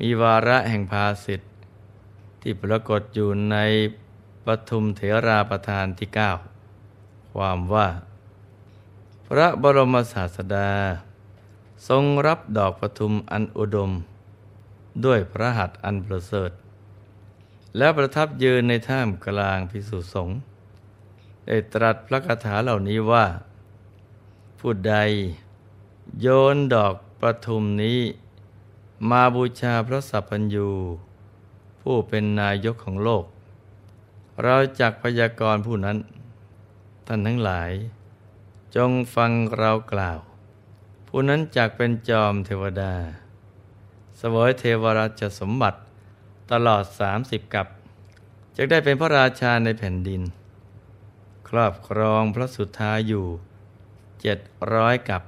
[0.00, 1.50] มีวาระแห่งภาสิทธิ์
[2.40, 3.56] ที่ปรากฏอยู่ใน
[4.44, 6.30] ปทุมเถราประธานที่เก้า
[7.32, 7.88] ความว่า
[9.28, 10.70] พระบรมศาสดา
[11.88, 13.92] ทรงรับดอกปทุมอันอุดม
[15.04, 16.50] ด้วยพระหัตถ์อันประเสริฐ
[17.76, 20.38] และประทับยืนในท่ามกลางพิสุสงฆ์
[21.46, 23.26] ได้ตรัสพระคาถาเหล่านี้ว่า
[24.58, 24.96] ผู้ใด
[26.20, 27.98] โยนดอกประทุมนี้
[29.10, 30.68] มาบูชาพระสัพพัญญู
[31.82, 33.24] ผู้เป็นนายกของโลก
[34.42, 35.96] เราจักพยากรณ์ผู้นั้น
[37.06, 37.70] ท่านทั้งหลาย
[38.76, 40.18] จงฟังเรากล่าว
[41.08, 42.94] ผู้นั้นจักเป็นจอมเทวดา
[44.20, 45.78] สวยเทวราชสมบัติ
[46.52, 47.66] ตลอดสามสิบกับ
[48.56, 50.22] จะได้เป็นพระราชาในแผ่นดิน
[51.48, 53.26] ครอบครองพระสุธาอยู่
[54.20, 54.38] เจ็ด
[54.74, 55.22] ร้อยกับ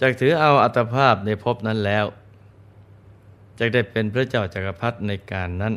[0.00, 2.06] จากถือเอาอัตภาพในภพนั้นแล้ว
[3.62, 5.74] จะได้เป็นพระเจ้าจากักรพรรดิในการนั้น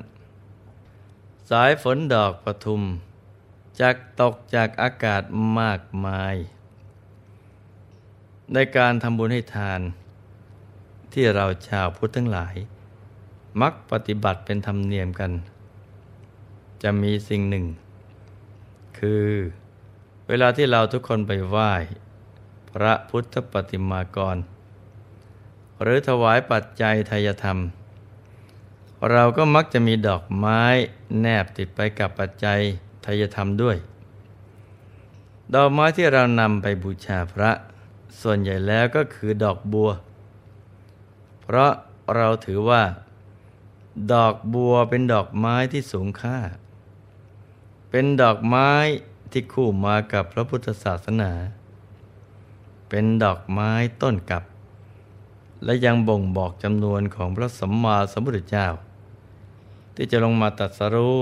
[1.49, 2.81] สายฝนดอกปทุม
[3.79, 5.21] จากตกจากอากาศ
[5.59, 6.35] มากมาย
[8.53, 9.81] ในการทำบุญให้ทาน
[11.13, 12.55] ที่เราชาวพุทธทั้งหลาย
[13.61, 15.31] มักปฏิบัติเป็นธรรมเนียมกัน
[16.83, 17.65] จะมีสิ่งหนึ่ง
[18.99, 19.27] คือ
[20.27, 21.71] เวลาที่เราทุกคนไปไหว้
[22.71, 24.37] พระพุทธปฏิมากร
[25.83, 27.57] หรือถวายปัจจัยทายธรรม
[29.11, 30.61] เราก็มักจะมีดอกไม้
[31.21, 32.59] แนบติดไปกับปัจจัย
[33.05, 33.77] ทายธรรมด้วย
[35.55, 37.51] ดอกไม้ที่เรานำไปบูชาพระ
[38.21, 39.91] ส่วนใหญ่แล้วก็คือดอกบัว
[41.41, 41.71] เพราะ
[42.15, 42.83] เราถือว่า
[44.13, 46.37] ดอกบัวเป็นดอกไม้ที่สูงค่า
[47.89, 48.69] เป็นดอกไม้
[49.31, 51.31] ที่คู่มากับพระพุทธศาสนา
[52.89, 53.71] เป็นดอกไม้
[54.01, 54.43] ต้นกับ
[55.63, 58.67] และยังบ่งบอกจำนวนของพระสัมมาสัมพุทธเจ้า
[59.95, 61.17] ที่จะลงมาตัดสรู้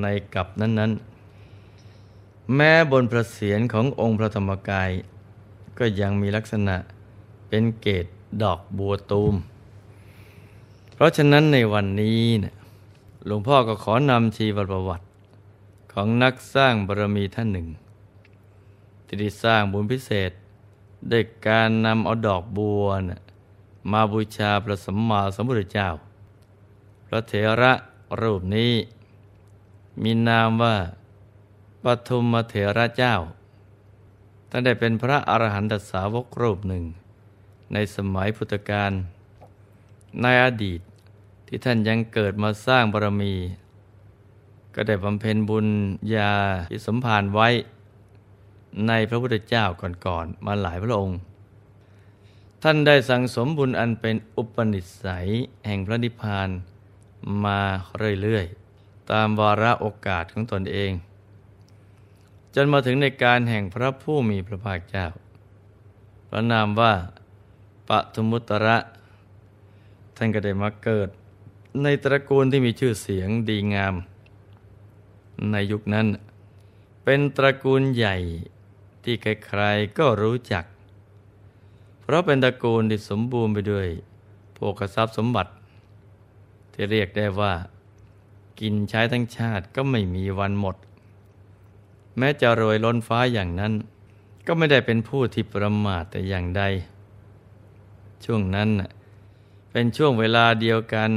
[0.00, 0.92] ในกับนั้น
[1.72, 4.90] ๆ แม้บนพระเศียรขององค์พระธรรมกาย
[5.78, 6.76] ก็ยังมีลักษณะ
[7.48, 8.06] เป็นเกต
[8.42, 9.34] ดอกบัวตูม
[10.94, 12.54] เพราะฉะนั้นในวันนี้นะ
[13.26, 15.06] หลวงพ่อก็ขอนำชีวประวัติ
[15.92, 17.68] ของนักสร้างบารมีท่านหนึ่ง
[19.06, 20.30] ที่ได้สร้างบุญพิเศษ
[21.10, 23.22] ด้วยการนำเอาดอกบัวนะ
[23.90, 25.88] มาบูชาพระสัมมาสัมพุทธเจ้า
[27.06, 27.72] พระเถระ
[28.22, 28.72] รูปนี้
[30.02, 30.76] มีนามว่า
[31.82, 33.14] ปทุมเถระเจ้า
[34.50, 36.84] ท่านได้เป็นพระอรหันตสาวกรูปหนึ่ง
[37.72, 38.92] ในสมัยพุทธกาล
[40.22, 40.80] ในอดีต
[41.46, 43.34] ที่ท่านยังเกิดมาสร้างบารมี
[44.74, 45.66] ก็ได้บำเพ็ญบุญ
[46.14, 46.32] ญา
[46.70, 47.48] ที่สมภารไว้
[48.88, 51.18] ในพระพุทธเจ้าก่อนๆมาหลายพระองค์
[52.68, 55.28] ท่านได้สั่งสมบุญอันเป็นอุปนิสัย
[55.66, 56.48] แห่งพระนิพพาน
[57.44, 57.60] มา
[58.22, 60.92] เรื่อยๆ ตามวาระโอกาสของตนเอง
[62.54, 65.06] จนมาถึงในการแห่งพระผู้มีพระภาคเจ้า
[66.28, 66.94] พระนามว่า
[67.88, 68.78] ปทุมุตระ
[70.16, 71.08] ท่านก็ได้มาเกิด
[71.82, 73.94] ในตระกูลที่มีชื่อเสียงดีงาม
[75.50, 76.06] ในยุคนั้น
[77.04, 78.16] เป็นตระกูลใหญ่
[79.04, 80.64] ที่ใครๆก็รู้จัก
[82.06, 83.86] เพราะเป็นตระกูลที่สมบูรณ์ไปด้วย
[84.54, 85.50] โภคทรัพย์สมบัติ
[86.72, 87.52] ที่เรียกได้ว่า
[88.60, 90.76] กินใช้ทั้งชาติก็ไม่มีวันหมด
[92.18, 93.72] แม้จะรวยล้นฟ้าอย่างนั้น
[94.46, 96.62] ก็ไม่ได้เป็นผู้ที่ประมาทแต่อย่างใด
[98.24, 98.68] ช่วงนั้น
[99.72, 101.10] เป็นช่วงเวลาเดียวกัน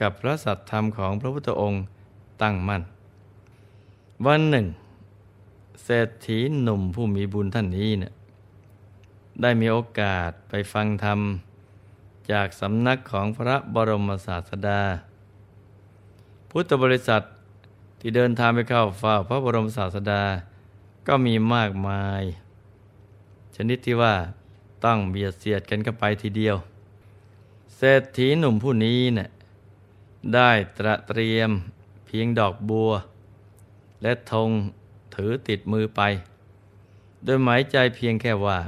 [0.00, 1.82] กับพระสัตธรรมของพระพุทธองค์
[2.42, 2.82] ตั้งมั่น
[4.26, 4.66] วันหนึ่ง
[5.84, 8.12] เศรษฐีหนุ่มผู้มีบุญท่านนี้เนี่ย
[9.42, 11.20] ได้มีโอกาสไปฟังธรรม
[12.32, 14.82] จากสำนักของพระบรมศาสดา
[16.50, 17.22] พุทธบริษัท
[18.00, 20.22] ที่เดินทางไปเข้าเฝ้าพระบรมศาสดา
[21.06, 22.22] ก็มีมากมาย
[23.56, 24.14] ชนิดที่ว่า
[24.84, 26.56] ต้องเบียดเสียดกันกันไปทีเดียว
[27.76, 29.28] เศรษฐีหนุ่มผู้นี้เนะ่ย
[30.34, 31.50] ได้ตระเตรียม
[32.06, 32.90] เพียงดอกบัว
[34.02, 34.50] และธง
[35.14, 36.00] ถือติดมือไป
[37.24, 38.58] โดยหมายใจเพียงแค่ว่า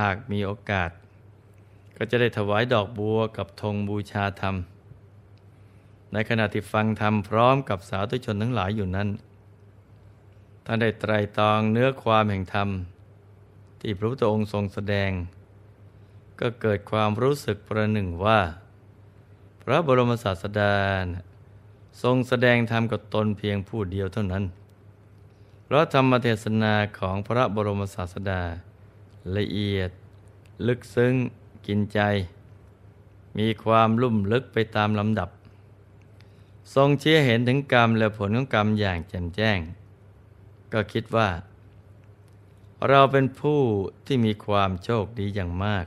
[0.00, 0.90] หากมีโอกาส
[1.96, 4.56] ก็จะได้ถวายดอกบัวกับธงบูชาธรรม
[6.12, 9.08] ในขณะที่ฟังธรรมพร้อมกับสาธุชนทั้งหลายอยู่นั้น
[10.64, 12.68] ท่านได้ไตรตรองเนื้อความแห่งธรรม
[13.80, 15.10] ที่พระพุทธองค์ทรงแสดง
[16.40, 18.40] ก็เกิดความรู้สึกประหนึ่งว่า
[19.62, 20.74] พระบรมศาสดา
[22.02, 24.44] ทรงแสดงธรรมกับตนเพียงผู้เดียวเท่านั้น
[25.64, 28.42] เพราะธรรมเทศนาของพระบรมศาสดา
[29.36, 29.90] ละเอียด
[30.66, 31.14] ลึกซึ้ง
[31.66, 32.00] กินใจ
[33.38, 35.30] มีความลุ่มลึกไปตามลำดับ
[36.74, 39.58] ทรงเชี้เห็นถึงกรรมและผลของกรรมอย่างแจ่มแจ้ง
[40.72, 41.28] ก็คิดว่า
[42.88, 43.60] เราเป็นผู้
[44.06, 45.86] ที่มีความโชคดีอย่างมาก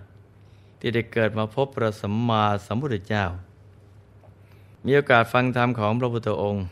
[0.79, 3.25] ที่ได้เกิดมาพบพระสัมมาสัมพุทธเจ้า
[4.85, 6.65] มีโอกาสฟังธรรมของพระพุทธองค์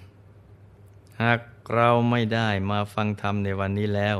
[1.21, 1.39] หาก
[1.75, 4.17] เราไม่ได้มาฟังธรรมในวันนี้แล้ว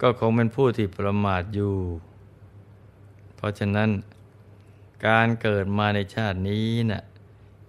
[0.00, 1.76] ก็คงเป็นผู้ที่ประมาทอยู่
[3.36, 3.90] เพราะฉะนั้น
[5.06, 7.02] การเกิดมาในชาตินี้นะ่ะ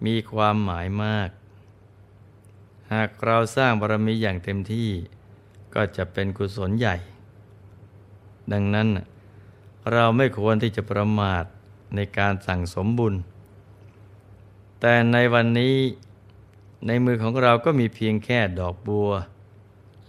[0.05, 1.29] มีความหมายมาก
[2.93, 4.89] หากเราสร้างบารมีอย่างเต็มที่
[5.75, 6.95] ก็จะเป็นกุศลใหญ่
[8.51, 8.87] ดังนั้น
[9.91, 11.43] เราไม่ควรที่จะประมาท
[11.95, 13.13] ในการสั่งสมบุญ
[14.79, 15.75] แต่ในวันนี้
[16.87, 19.09] ในมือของเราก็มีเพียงแค่ดอกบัว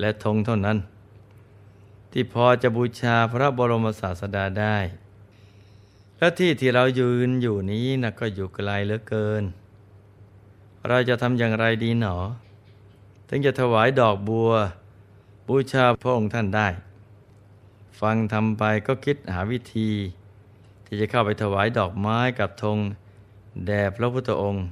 [0.01, 0.79] และธงเท่านั้น
[2.13, 4.77] ที่พอจะบูชาพระบรมศาสดาได้
[6.19, 9.43] แล้วที่ที่เรายืนอยู่นี้นะก็อยู่ไกลเหลือเกิน
[10.89, 12.17] เราจะทำอย่างไรดีหนอ
[13.29, 14.51] ถึงจะถวายดอกบัว
[15.49, 16.69] บูชาพระองค์ท่านได้
[18.01, 19.91] ฟังทำไปก็คิดหาวิธี
[20.85, 22.79] ที่จะเข้าไปถวายดอกไม้กับธง
[23.67, 24.67] แด่พระพุทธองค์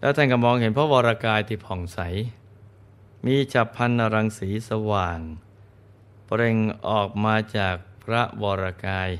[0.00, 1.98] แล้วท่านก็มองเห็นพระวรากายที่ผ่องใส
[3.26, 5.20] มีฉับพันรังสีสว่าง
[6.30, 6.56] เปล่ง
[6.88, 9.10] ออกมาจากพระวรกาย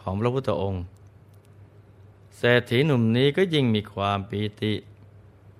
[0.00, 0.82] ของพระพุทธองค์
[2.36, 4.74] เศรษฐีหนุ่มนี้ก็ยิ่งมีความปีติ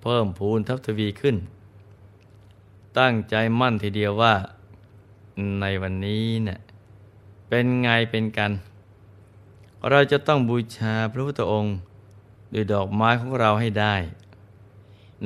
[0.01, 1.35] เพิ่มพูนทับทวีขึ้น
[2.99, 4.35] ตั้งใจมั่นทีเดียวว่า
[5.59, 6.59] ในวันนี้เนะ่ย
[7.49, 8.51] เป็นไงเป็นกัน
[9.89, 11.75] เราจะต้องบูชาพระพุทธองค์
[12.53, 13.95] ด้วยดอกไม้ของเราให้ได้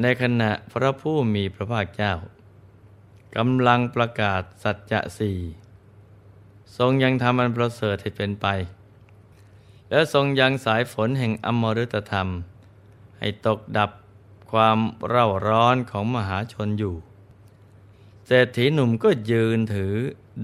[0.01, 2.13] ในขณะพระผู้มีพระภาคเจ้า
[3.37, 5.39] กำลังประกาศสัจจะสี่
[6.77, 8.47] ทรงยังทำอันประเสริฐให้เป็นไป
[9.89, 12.27] และทรงยังสายฝนแห่งอมฤตธรรม
[13.19, 13.91] ให้ตกดับ
[14.51, 16.95] ความเร่าร้อนของมหาชนอยู่
[18.25, 19.93] เศรษฐีหนุ่มก็ยืนถือ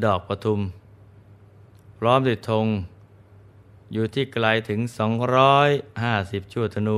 [0.03, 0.59] ดอกปทุม
[1.97, 2.65] พร้อมด้วยธง
[3.93, 4.79] อยู่ที่ไกลถึง
[5.67, 6.97] 250 ชั่วธนู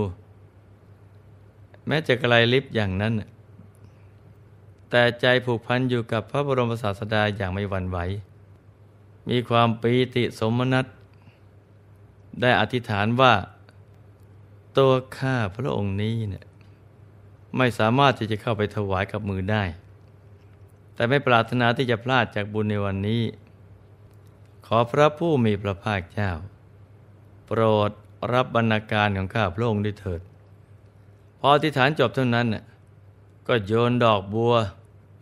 [1.87, 3.13] แม้จะไกลลิบอย่างนั้น
[4.89, 7.97] แต่ใจผูกพันอยู่กับพระบรมศาสดาอย่างไม่หวั่นไหว
[9.29, 10.85] มีความปีติสมนัต
[12.41, 13.33] ได้อธิษฐานว่า
[14.77, 16.45] ตัวข้าพระองค์นี้เนี่ย
[17.57, 19.63] ไม่สามารถที่จะเข้าไปถวายกับมือได้
[20.93, 23.23] แต่ไม่ปรารถนาที่จะพลาดจากบุญในวันนี้
[24.65, 26.31] ขอพระผู้มีพระภาคเจ้า
[27.45, 27.91] โปรด
[28.33, 30.21] รับบรรณาการของข้าพระองค์ด้วยเถิด
[31.39, 32.47] พออธิษฐานจบเท่านั้น
[33.47, 34.53] ก็โยนดอกบัว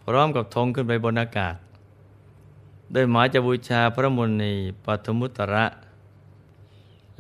[0.06, 1.56] พร้อมกับธงขึ้นไปบนอากาศ
[2.92, 4.54] โดยหมายจะบูชาพระมุนี
[4.86, 5.66] ปัทมุตระ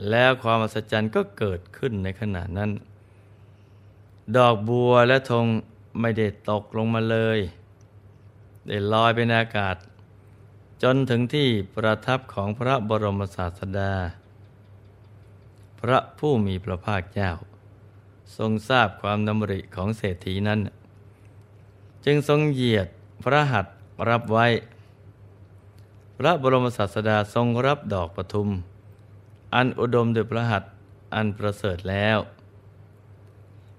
[0.09, 2.71] แล้วความอัศจรรย์ก็เกิดขึ้นในขณะนั้น
[4.37, 5.45] ดอกบัวและธง
[5.99, 7.39] ไม่ได้ตกลงมาเลย
[8.67, 9.75] ได้ลอยไปในอากาศ
[10.83, 13.93] จนถึงที่ประทับของพระบรมศาสดา
[15.79, 17.31] พระผู้มีพระภาคเจ้า
[18.37, 20.59] ทรงทราบความดำริของเศรษฐีนั้น
[22.05, 22.87] จึงทรงเหยียด
[23.23, 23.75] พระหัตถ์
[24.09, 24.47] รับไว้
[26.17, 28.49] พระบรมศาสดาทรงรับดอกปทุม
[29.55, 30.71] อันอุดมด้วยพระหัตถ์
[31.15, 32.17] อันประเสริฐแล้ว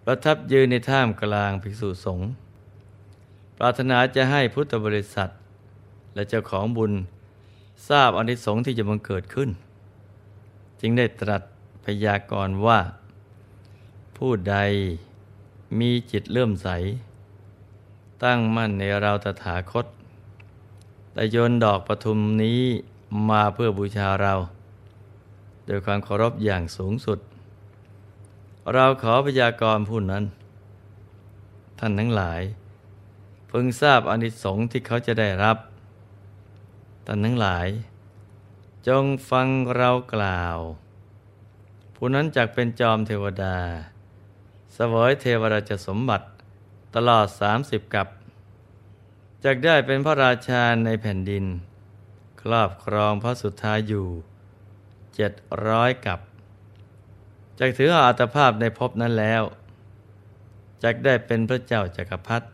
[0.05, 2.29] ประทับยืนในท่ามกลางภิกษุสงฆ์
[3.59, 5.29] ปรารถนาจะให้พุทธบริษัท
[6.15, 6.93] และเจ้าของบุญ
[7.89, 9.51] ทราบอนิสงส์ที่จะบังเกิดขึ้น
[10.81, 11.43] จึงได้ตรัส
[11.85, 12.81] พยากรณ์ว่า
[14.17, 14.57] ผู้ใด
[15.81, 16.69] มีจิตเลื่อมใส
[18.25, 19.87] ตั้งมั่นในเราตถาคต
[21.13, 22.61] แต่โยนดอกปทุมนี้
[23.31, 24.35] มาเพื่อบูชาเรา
[25.67, 27.19] โดยความเคารพอย่างสูงสุด
[28.73, 30.25] เราขอพยากรผู้นั้น
[31.79, 32.43] ท่านทั้งหลาย
[33.49, 35.57] เพึงทราบอนิสงส์ที่เขาจะได้รับ
[37.07, 37.69] ท่านทั้งหลาย
[38.89, 39.47] จงฟัง
[39.77, 40.59] เรากล่าว
[41.95, 43.57] ผู้นั้นจักเป็นจอมเทวดา
[44.77, 46.27] สวยเทวราชสมบัติ
[46.97, 48.07] ตลอดสามสิบกับ
[49.45, 51.45] จักได้เป็นพระราชาในแผ่นดิน
[52.43, 54.07] ครอบครองพระสุทธาอยู่
[55.15, 55.33] เจ็ด
[55.69, 56.21] ร้อยกับ
[57.59, 59.43] จากถืออัตภาพในภพนั้นแล้ว
[60.83, 62.47] จากได้เป็นพระเจ้าจากักรพรรดิ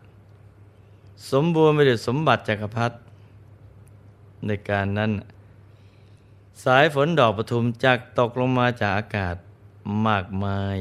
[1.31, 2.97] สมบูรณ์ไปด้วยสมบัติจกักรพรรดิ
[4.47, 5.13] ในการนั้น
[6.65, 9.37] สายฝนดอกปทุมจากตกลงมาจากอากาศ
[10.07, 10.77] มากมาย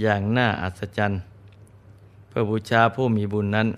[0.00, 1.22] อย่างน่าอัศจรรย์
[2.32, 3.68] เพื่อบูชาผู้มีบุญนั้น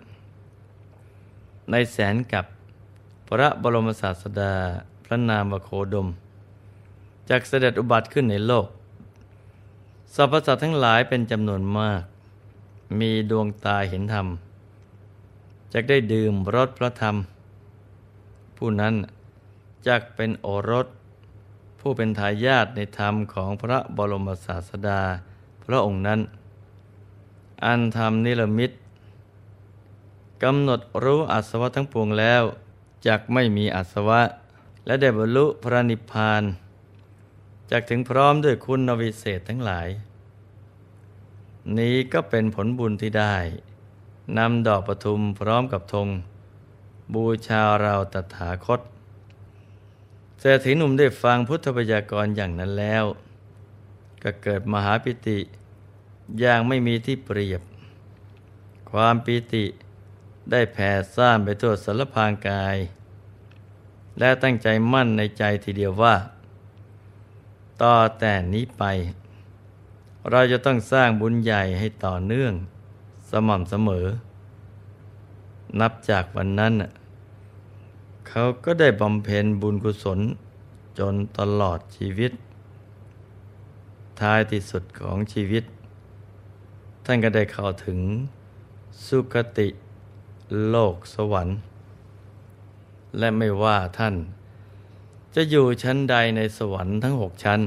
[1.71, 2.45] ในแสนกับ
[3.29, 4.55] พระบรมศาสดา
[5.05, 6.09] พระนามวโคดม
[7.29, 8.67] จากเสด็จอุบัติขึ้นในโลก
[10.15, 12.03] สรรพสัตว์ทั้งหลายเป็นจำนวนมาก
[13.01, 14.27] มีดวงตาเห็นธรรม
[15.73, 17.17] จะได้ดื่มรสพระธรรม
[18.57, 18.95] ผู้นั้น
[19.87, 20.87] จักเป็นโอรส
[21.81, 25.01] ผู้เป็นทายาทในธรรมของพระบรมศาสดา
[25.65, 26.21] พระองค์นั้น
[27.67, 28.71] อันธรรมนิรมิต
[30.43, 32.43] กำหนดรู้อัศวะทั้งปวงแล้ว
[33.07, 34.21] จักไม่มีอัศวะ
[34.87, 36.43] และได้บรรลุพระนิพพาน
[37.71, 39.89] จักถึงพร้อมด้วยคุณนวิเศษทั้งหลาย
[41.79, 43.37] นี้ก็เป็นผลบุญที่ได้
[44.39, 46.09] นำดอกประทุมพร้อมกับธง
[47.15, 48.81] บูชาเราตถาคต
[50.41, 53.05] เศรษฐีหนุ่มได้ฟังพุทธบัญญักรอย่างนั้นแล้ว
[54.23, 55.39] ก็เกิดมหาปิติ
[56.41, 57.63] อย่างไม่มีที่เปรียบ
[58.91, 59.65] ความปิติ
[60.51, 62.77] ได้แผ่ซ่านไปทั่วสารพางกาย
[64.19, 66.15] และตั้งใจมั่นในใจทีเดียวว่า
[67.83, 68.85] ต่อแต่นี้ไป
[70.31, 72.53] เราจะต้องสร้างบุญใหญ่ให้ต่อเนื่อง
[73.31, 74.07] สม่ำเสมอ
[75.81, 76.75] นับจากวันนั้น
[78.29, 80.21] เขาก็ได้บำเพ็ญบุญกุศล
[80.99, 82.33] จนตลอดชีวิต
[84.21, 85.65] ท้ายที่สุดของชีวิต
[87.05, 87.99] ท่านก็ได้เข้าถึง
[89.07, 89.69] สุคติ
[90.69, 91.57] โลกสวรรค์
[93.19, 94.15] และไม่ว่าท่าน
[95.35, 97.61] จะอยู่ชั้นใดในสวรรค์ทั้งหกชั้น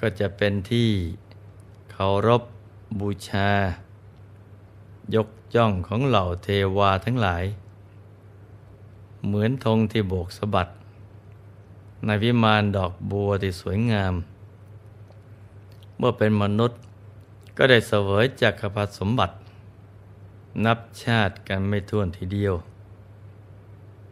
[0.00, 0.90] ก็จะเป็นที่
[1.92, 2.42] เคารพ
[3.00, 3.50] บูชา
[5.14, 7.44] ยกย่องของเหล่าเทวาทั้งหลาย
[9.26, 10.68] เหมือนธงที่โบกสะบัด
[12.04, 14.14] ในวิมานดอกบัวที่สวยงาม
[15.98, 16.80] เมื่อเป็นมนุษย์
[17.62, 19.34] ก็ได้เสวยจักรพรรดิสมบัติ
[20.64, 22.54] นับชาติกันไม่ท้วนทีเดียว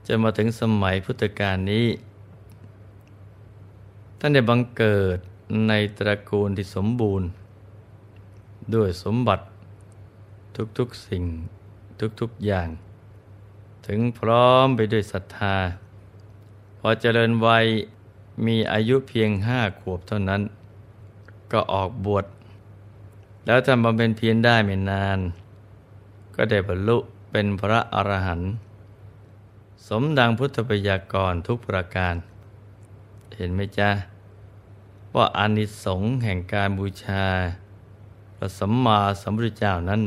[0.07, 1.87] จะมาถึงสมัยพุทธกาลนี้
[4.19, 5.19] ท่านได้บังเกิด
[5.69, 7.29] ในตระกูลที่สมบูรณ์
[8.75, 9.45] ด้วยสมบัติ
[10.79, 11.25] ทุกๆสิ่ง
[12.21, 12.69] ทุกๆอย่าง
[13.87, 15.57] ถึงพร้อมไปด้วยศรัทธา
[16.79, 17.67] พอเจริญวัย
[18.47, 20.43] มีอายุเพียงห้าขวบเท่านั้น
[21.53, 22.27] ก็ออกบวช
[23.45, 25.19] แล้วทำบำเพ็ญเพียรได้ไม่นาน
[26.35, 26.99] ก็ได้บรรลุ
[27.31, 28.51] เป็นพระอรหันต์
[29.87, 32.15] สมดังพุทธปยากรทุกประการ
[33.37, 33.91] เห็นไหมจ๊ะ
[35.15, 37.25] ว่าอานิสงส์แห่งการบูชา
[38.37, 40.01] พระสัมมาสัมพุทธเจ้านั้น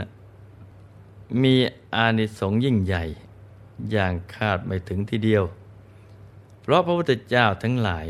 [1.42, 1.56] มี
[1.96, 3.04] อานิสงส์ยิ่งใหญ่
[3.92, 5.44] อย่างคาดไม่ถึงทีเดียว
[6.62, 8.08] เพราะพระพุทธเจ้าทั้งหลาย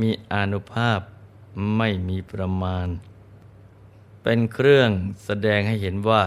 [0.00, 1.00] มีอานุภาพ
[1.76, 2.88] ไม่มีประมาณ
[4.30, 4.90] เป็นเครื่อง
[5.24, 6.22] แสดงให้เห็นว่า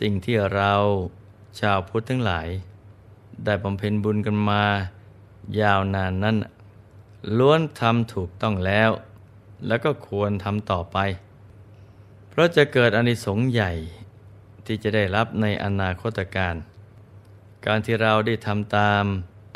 [0.00, 0.72] สิ่งที่เรา
[1.60, 2.48] ชาวพุทธทั้งหลาย
[3.44, 4.64] ได้บำเพ็ญบุญกันมา
[5.60, 6.36] ยาวนานนั้น
[7.38, 8.90] ล้วนทำถูกต้องแล้ว
[9.66, 10.98] แล้วก็ควรทำต่อไป
[12.28, 13.72] เพราะจะเกิดอนิสงส์ใหญ่
[14.66, 16.54] ที่จะได้รับในอนาคตการ
[17.66, 19.04] การที่เราได้ทำตาม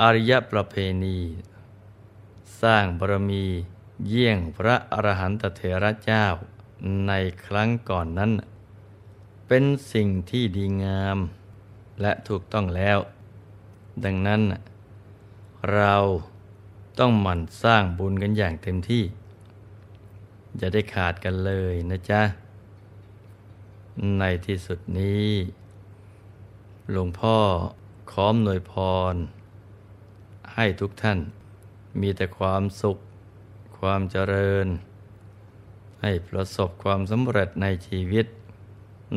[0.00, 1.18] อริยประเพณี
[2.62, 3.47] สร้างบารมี
[4.09, 6.26] เยี่ยงพระอรหันตเถระเจ้า
[7.06, 7.12] ใน
[7.47, 8.32] ครั้งก่อนนั้น
[9.49, 11.18] เป็นสิ่งที่ดีงาม
[12.00, 12.99] และถูกต้องแล้ว
[14.04, 14.42] ดังนั้น
[15.75, 15.97] เรา
[16.99, 19.04] ต้องหมั่นสร้างบุญกันอย่างเต็มที่
[20.56, 22.23] อย่าได้ขาดกันเลยนะจ๊ะ
[24.18, 25.30] ในที่สุดนี้
[26.90, 27.37] หลวงพ่อ
[28.11, 28.73] ขอมหน่วยพ
[29.12, 29.14] ร
[30.54, 31.18] ให้ทุกท่าน
[32.00, 32.99] มีแต่ความสุข
[33.78, 34.66] ความเจริญ
[36.02, 38.26] ให้ประสบความสำเร็จในชีวิต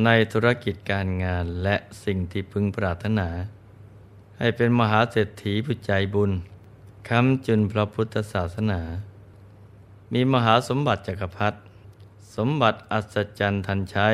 [0.04, 3.28] ในธุรกิจการงานและสิ่งที่พึงปรารถนา
[4.38, 6.32] ให้เป็นมหาเศรษฐีผู้ใจบุญ
[7.08, 8.80] คำจุนพระพุทธศาสนา
[10.12, 11.58] มีมหาสมบัติจักรพรรดิ
[12.36, 14.08] สมบัติอัศจรรย์ทันใช้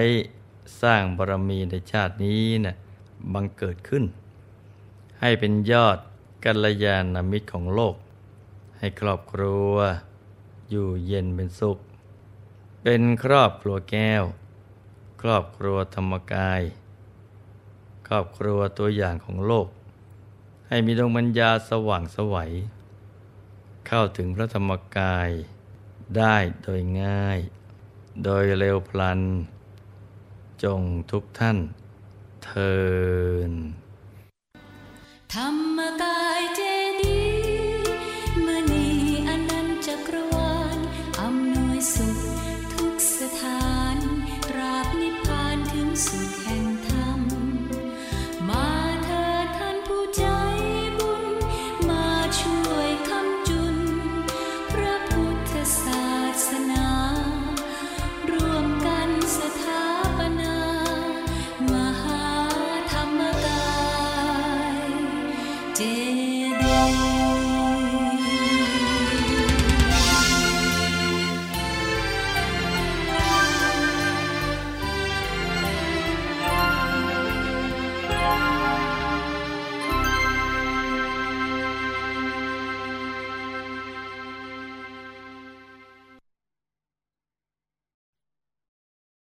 [0.80, 2.76] สร้างบารมีในชาตินี้นะ่ะ
[3.32, 4.04] บังเกิดขึ้น
[5.20, 5.98] ให้เป็นยอด
[6.44, 7.94] กัลยาณมิตรของโลก
[8.78, 9.72] ให้ครอบครัว
[10.70, 11.78] อยู่เย็นเป็นสุข
[12.82, 14.25] เป็นครอบครัวแก้ว
[15.23, 16.62] ครอบครัวธรรมกาย
[18.08, 19.68] ครอบครัวตัวอย่างของโลก
[20.68, 22.52] ให้มีดวงปัญญาสว่างสวัย
[23.87, 25.30] เข้าถึงพระธรรมกาย
[26.16, 27.40] ได้โดยง่าย
[28.25, 29.20] โดยเร็วพลัน
[30.62, 30.80] จง
[31.11, 31.58] ทุกท่าน
[32.44, 32.76] เทิ
[33.50, 33.52] น
[35.35, 36.62] ธรรมกายเจ